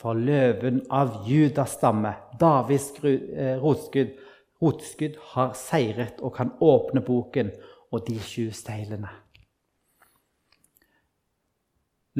[0.00, 4.14] for løven av Judas stamme, Davids eh, rotskudd,
[4.62, 7.50] rotskudd, har seiret og kan åpne boken
[7.90, 9.10] og de sju steilene.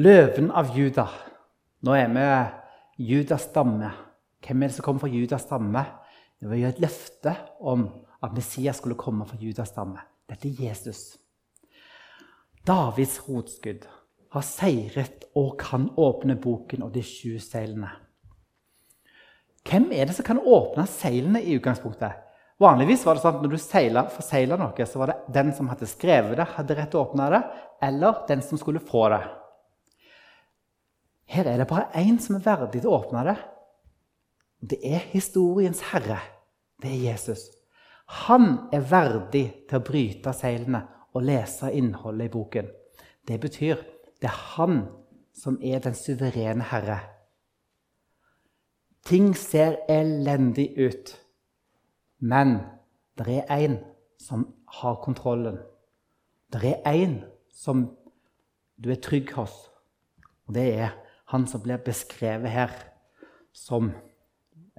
[0.01, 1.07] Løven av Juda.
[1.81, 3.89] Nå er vi Judas stamme.
[4.41, 5.83] Hvem er det som kommer fra Judas stamme?
[6.41, 7.87] Det var jo et løfte om
[8.21, 10.01] at Messias skulle komme fra Judas stamme.
[10.29, 11.17] Dette er Jesus.
[12.67, 13.87] Davids rotskudd
[14.31, 17.89] har seiret og kan åpne boken og de sju seilene.
[19.67, 22.27] Hvem er det som kan åpne seilene i utgangspunktet?
[22.61, 25.69] Vanligvis var det sånn at Når du seiler, forsegla noe, så var det den som
[25.71, 27.41] hadde skrevet det, hadde rett til å åpne det,
[27.81, 29.21] eller den som skulle få det.
[31.31, 33.37] Her er det bare én som er verdig til å åpne det.
[34.61, 36.19] Det er historiens herre.
[36.81, 37.47] Det er Jesus.
[38.27, 40.83] Han er verdig til å bryte seilene
[41.15, 42.69] og lese innholdet i boken.
[43.27, 43.81] Det betyr
[44.21, 44.83] det er han
[45.33, 46.99] som er den suverene herre.
[49.05, 51.15] Ting ser elendig ut,
[52.19, 52.59] men
[53.17, 53.79] det er én
[54.21, 55.57] som har kontrollen.
[56.53, 57.17] Det er én
[57.53, 57.89] som
[58.77, 59.71] du er trygg hos,
[60.47, 60.93] og det er
[61.31, 62.71] han som blir beskrevet her
[63.53, 63.91] som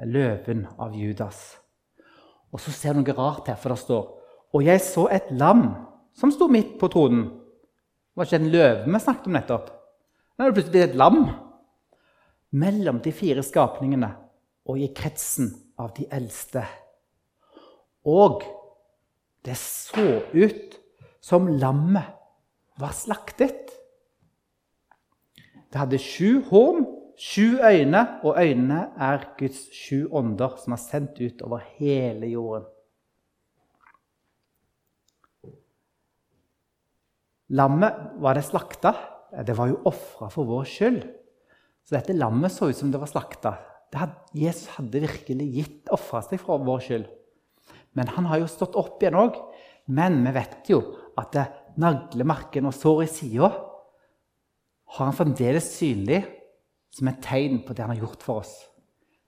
[0.04, 1.58] løven av Judas.
[2.52, 4.18] Og så ser du noe rart her, for det står
[4.52, 5.62] Og jeg så et lam
[6.12, 7.41] som sto midt på tronen.
[8.12, 9.68] Det var ikke en løve vi snakket om nettopp.
[10.36, 11.22] Nå er det plutselig et lam.
[12.52, 14.10] Mellom de fire skapningene
[14.68, 15.48] og i kretsen
[15.80, 16.66] av de eldste.
[18.04, 18.44] Og
[19.48, 20.76] det så ut
[21.24, 22.12] som lammet
[22.76, 23.72] var slaktet.
[25.72, 26.84] Det hadde sju horn,
[27.16, 32.68] sju øyne, og øynene er Guds sju ånder som er sendt ut over hele jorden.
[37.52, 38.94] Lammet, var det slakta?
[39.44, 41.02] Det var jo ofra for vår skyld.
[41.84, 43.56] Så dette lammet så ut som det var slakta.
[44.32, 47.04] Jesus hadde virkelig gitt ofra seg for vår skyld.
[47.92, 49.36] Men han har jo stått opp igjen òg.
[49.92, 50.80] Men vi vet jo
[51.18, 51.36] at
[51.80, 53.50] naglemarken og sår i sida
[54.92, 56.22] har han fremdeles synlig
[56.92, 58.52] som et tegn på det han har gjort for oss.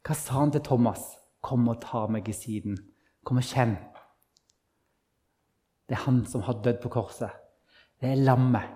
[0.05, 1.17] Hva sa han til Thomas?
[1.45, 2.77] 'Kom og ta meg i siden.
[3.25, 3.77] Kom og kjenn.'
[5.89, 7.44] Det er han som har dødd på korset.
[8.05, 8.73] Det er lammet.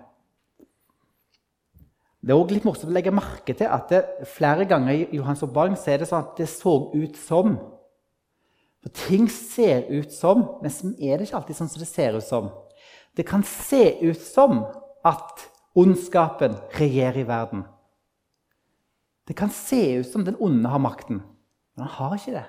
[2.19, 5.43] Det er også litt morsomt å legge merke til at det, flere ganger i Johans
[5.45, 7.59] oppbaring så er det sånn at det så ut som.
[8.81, 12.17] For ting ser ut som, men så er det ikke alltid sånn som det ser
[12.17, 12.49] ut som.
[13.15, 14.63] Det kan se ut som
[15.05, 15.45] at
[15.77, 17.63] ondskapen regjerer i verden.
[19.29, 21.21] Det kan se ut som den onde har makten,
[21.77, 22.47] men han har ikke det.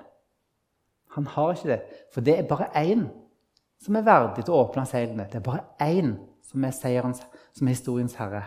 [1.13, 3.05] Han har ikke det, For det er bare én
[3.77, 5.29] som er verdig til å åpne seilene.
[5.29, 6.15] Det er bare én
[6.51, 7.23] som er, seierens,
[7.55, 8.43] som er historiens herre.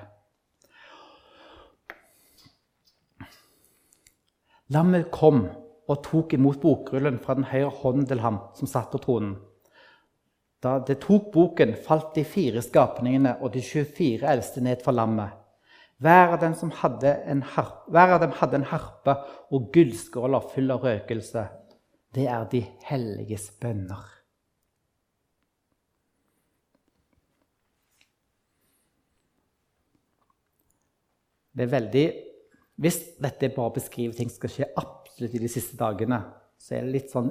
[4.72, 5.46] Lammet kom
[5.90, 9.36] og tok imot bokrullen fra den høyre hånden til ham som satt på tronen.
[10.64, 15.36] Da det tok boken, falt de fire skapningene og de 24 eldste ned for lammet.
[16.00, 19.14] Hver av dem, hadde en hver av dem hadde en harpe
[19.54, 21.44] og gullskåler full av røkelse.
[22.14, 24.23] Det er de helliges bønner.
[31.54, 32.06] Det er veldig
[32.82, 36.18] hvis dette bare beskriver ting som skal skje absolutt i de siste dagene,
[36.58, 37.30] så er det litt sånn,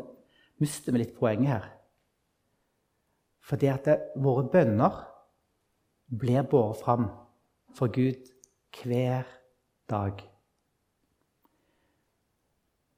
[0.63, 1.65] mister vi litt poenget her.
[3.43, 5.01] Fordi at det, våre bønner
[6.07, 7.09] blir båret fram
[7.75, 8.31] for Gud
[8.79, 9.27] hver
[9.91, 10.23] dag.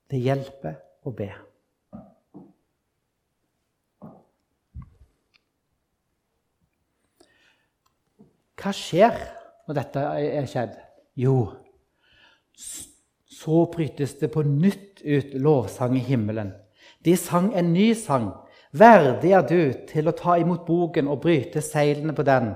[0.06, 1.32] Det hjelper å be.
[8.56, 9.18] Hva skjer
[9.66, 10.85] når dette er skjedd?
[11.16, 11.48] Jo,
[13.32, 16.52] så brytes det på nytt ut lovsang i himmelen.
[17.06, 18.34] De sang en ny sang.
[18.76, 22.52] Verdig er du til å ta imot boken og bryte seilene på den.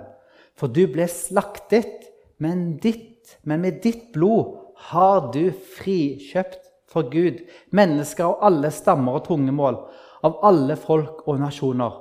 [0.60, 2.10] For du ble slaktet,
[2.44, 4.58] men, ditt, men med ditt blod
[4.90, 7.40] har du frikjøpt for Gud
[7.76, 9.80] mennesker av alle stammer og tungemål,
[10.28, 11.96] av alle folk og nasjoner.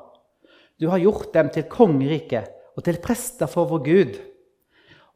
[0.79, 2.43] Du har gjort dem til kongerike
[2.75, 4.19] og til prester for vår Gud,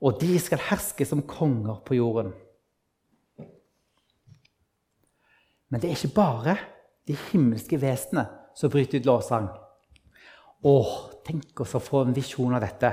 [0.02, 2.32] og de skal herske som konger på jorden.
[5.70, 6.56] Men det er ikke bare
[7.08, 8.26] de himmelske vesenene
[8.58, 9.48] som bryter ut lovsang.
[10.68, 10.92] Åh,
[11.26, 12.92] tenk oss å få en visjon av dette.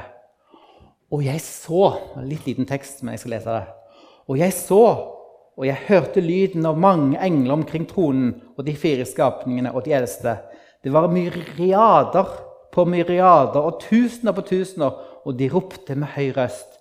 [1.13, 1.89] Og jeg så
[2.21, 3.75] Litt liten tekst, men jeg skal lese det.
[4.29, 4.83] Og jeg så,
[5.57, 9.95] og jeg hørte lyden av mange engler omkring tronen og de fire skapningene og de
[9.97, 10.37] eldste.
[10.85, 12.35] Det var myriader
[12.71, 14.93] på myriader og tusener på tusener,
[15.25, 16.78] og de ropte med høy røst.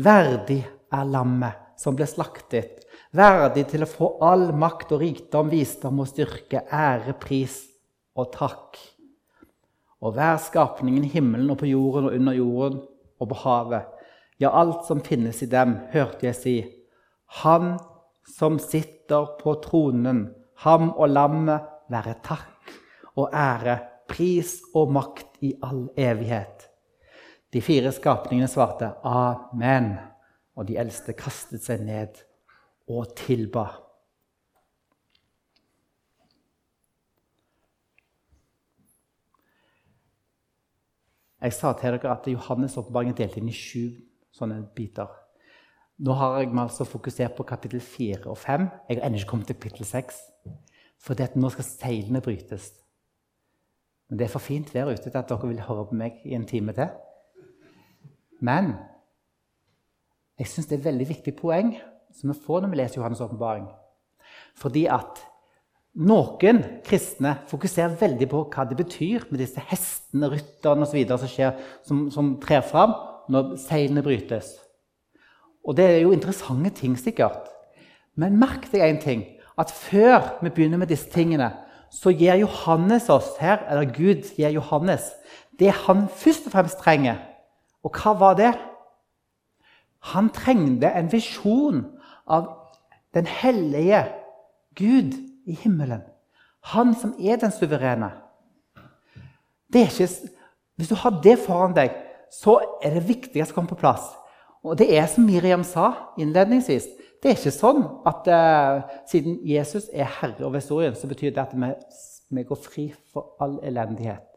[0.00, 2.80] Verdig er lammet som ble slaktet
[3.16, 7.56] verdig til å få all makt og rikdom, visdom og styrke, ære, pris
[8.18, 8.78] og takk.
[10.00, 12.78] Og hver skapningen i himmelen og på jorden og under jorden
[13.20, 13.88] og på havet,
[14.40, 16.56] ja, alt som finnes i dem, hørte jeg si,
[17.44, 17.76] Han
[18.26, 20.30] som sitter på tronen,
[20.64, 22.72] ham og lammet være takk
[23.16, 26.59] og ære, pris og makt i all evighet.
[27.50, 29.96] De fire skapningene svarte amen,
[30.54, 32.20] og de eldste kastet seg ned
[32.90, 33.66] og tilba.
[41.40, 43.96] Jeg sa til dere at Johannes' åpenbaring er delt inn i sju
[44.36, 45.08] sånne biter.
[46.00, 48.68] Nå har jeg meg altså fokusert på kapittel 4 og 5.
[48.88, 50.20] Jeg har ennå ikke kommet til kapittel 6.
[51.00, 52.70] For nå skal seilene brytes.
[54.08, 56.34] Men Det er for fint vær ute til at dere vil høre på meg i
[56.34, 56.88] en time til.
[58.40, 58.74] Men
[60.40, 61.74] jeg syns det er et veldig viktig poeng
[62.16, 63.68] som vi får når vi leser Johannes' åpenbaring.
[64.58, 65.20] Fordi at
[66.00, 71.00] noen kristne fokuserer veldig på hva det betyr med disse hestene, rytterne osv.
[71.10, 71.54] Som,
[71.86, 72.94] som, som trer fram
[73.30, 74.54] når seilene brytes.
[75.66, 77.50] Og det er jo interessante ting, sikkert.
[78.16, 79.26] Men merk deg én ting.
[79.60, 81.50] At før vi begynner med disse tingene,
[81.92, 85.10] så gir Johannes oss her, eller Gud gir Johannes,
[85.58, 87.18] det han først og fremst trenger.
[87.84, 88.52] Og hva var det?
[90.12, 91.84] Han trengte en visjon
[92.26, 92.48] av
[93.14, 94.04] den hellige
[94.78, 95.16] Gud
[95.46, 96.02] i himmelen.
[96.72, 98.12] Han som er den suverene.
[99.74, 100.08] Er ikke,
[100.76, 101.94] hvis du har det foran deg,
[102.32, 104.12] så er det viktigste å komme på plass.
[104.64, 106.88] Og det er som Miriam sa innledningsvis.
[107.20, 111.42] Det er ikke sånn at uh, siden Jesus er herre over historien, så betyr det
[111.42, 111.72] at vi,
[112.36, 114.29] vi går fri for all elendighet.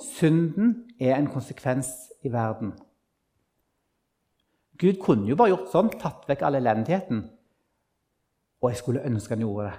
[0.00, 1.90] Synden er en konsekvens
[2.24, 2.72] i verden.
[4.78, 7.20] Gud kunne jo bare gjort sånn, tatt vekk all elendigheten.
[8.62, 9.76] Og jeg skulle ønske han gjorde det.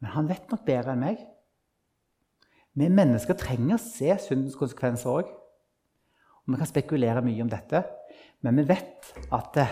[0.00, 1.20] Men han vet nok bedre enn meg.
[2.78, 5.30] Vi mennesker trenger å se syndens konsekvenser òg.
[6.50, 7.84] Vi kan spekulere mye om dette,
[8.42, 9.66] men vi vet at det,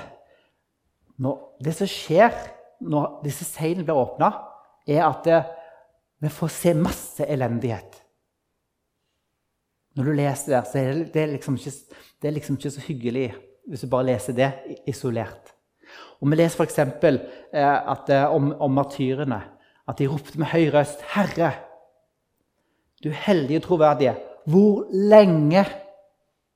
[1.64, 2.37] det som skjer
[2.87, 4.29] når disse seilene blir åpna,
[4.87, 5.41] er at det,
[6.22, 7.97] vi får se masse elendighet.
[9.99, 11.73] Når du leser der, så er det, det, liksom ikke,
[12.23, 13.29] det er liksom ikke så hyggelig
[13.67, 14.53] hvis du bare leser det
[14.87, 15.51] isolert.
[16.21, 16.79] Og Vi leser f.eks.
[16.79, 19.41] Eh, om, om martyrene
[19.89, 21.51] at de ropte med høy røst 'Herre,
[23.05, 24.15] du heldige og troverdige,
[24.47, 25.65] hvor lenge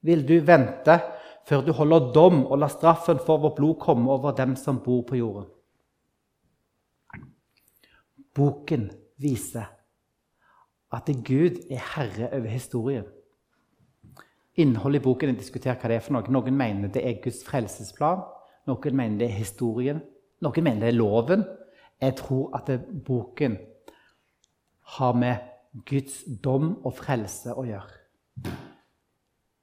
[0.03, 1.01] vil du vente
[1.49, 5.03] før du holder dom og lar straffen for vårt blod komme over dem som bor
[5.03, 5.51] på jorden?'
[8.35, 9.67] Boken viser
[10.93, 13.05] at Gud er herre over historien.
[14.61, 16.29] Innholdet i boken er diskutert hva det er for noe.
[16.33, 18.21] Noen mener det er Guds frelsesplan.
[18.69, 20.03] Noen mener det er historien.
[20.45, 21.47] Noen mener det er loven.
[22.03, 22.69] Jeg tror at
[23.07, 23.57] boken
[24.99, 25.49] har med
[25.89, 28.01] Guds dom og frelse å gjøre.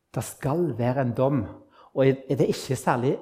[0.09, 1.43] Det skal være en dom.
[1.93, 3.17] Og er det ikke særlig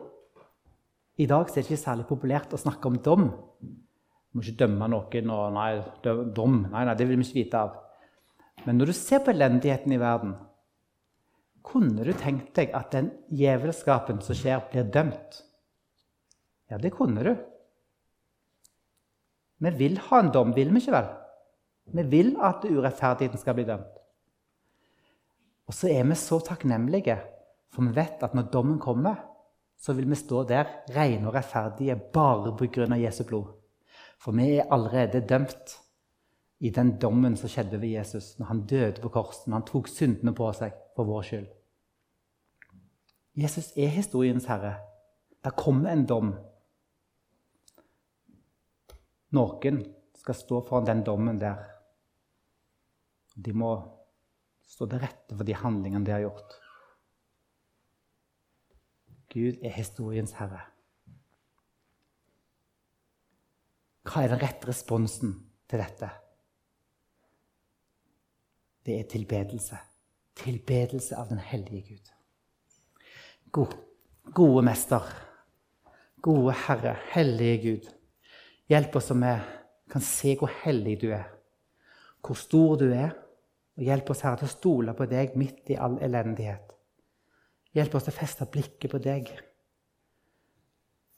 [1.18, 3.24] I dag er det ikke særlig populært å snakke om dom.
[3.58, 5.72] Du må ikke dømme noen og nei,
[6.06, 6.60] dom.
[6.70, 7.80] Nei, nei, det vil vi ikke vite av.
[8.68, 10.36] Men når du ser på elendigheten i verden,
[11.68, 15.42] kunne du tenkt deg at den djevelskapen som skjer, blir dømt?
[16.72, 17.34] Ja, det kunne du.
[19.58, 21.08] Vi vil ha en dom, vil vi ikke vel?
[21.98, 23.96] Vi vil at urettferdigheten skal bli dømt.
[25.68, 27.18] Og så er vi så takknemlige,
[27.74, 29.20] for vi vet at når dommen kommer,
[29.78, 32.88] så vil vi stå der rene og rettferdige bare pga.
[32.98, 33.52] Jesu blod.
[34.18, 35.76] For vi er allerede dømt
[36.60, 39.88] i den dommen som skjedde ved Jesus når han døde på korset, når han tok
[39.92, 41.57] syndene på seg for vår skyld.
[43.38, 44.74] Jesus er historiens herre.
[45.46, 46.32] Det kommer en dom.
[49.38, 49.84] Noen
[50.18, 51.60] skal stå foran den dommen der.
[53.38, 53.76] De må
[54.66, 56.58] stå til rette for de handlingene de har gjort.
[59.30, 60.64] Gud er historiens herre.
[64.08, 65.38] Hva er den rette responsen
[65.70, 66.10] til dette?
[68.88, 69.78] Det er tilbedelse.
[70.42, 72.17] Tilbedelse av den hellige Gud.
[73.52, 73.74] God,
[74.34, 75.04] gode Mester,
[76.22, 77.86] gode Herre, hellige Gud.
[78.68, 79.34] Hjelp oss så vi
[79.88, 81.30] kan se hvor hellig du er,
[82.22, 83.14] hvor stor du er.
[83.78, 86.74] Og hjelp oss, Herre, til å stole på deg midt i all elendighet.
[87.78, 89.30] Hjelp oss til å feste blikket på deg.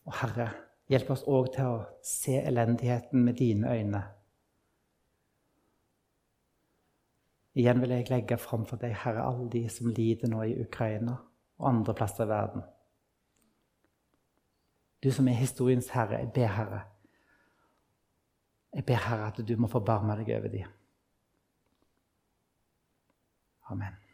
[0.05, 0.49] Og Herre,
[0.91, 4.03] hjelp oss òg til å se elendigheten med dine øyne.
[7.55, 11.15] Igjen vil jeg legge fram for deg, Herre, alle de som lider nå i Ukraina
[11.59, 12.63] og andre plasser i verden.
[15.03, 16.81] Du som er historiens herre, jeg ber, Herre.
[18.73, 20.67] Jeg ber, Herre, at du må forbarme deg over dem.
[23.69, 24.08] Amen.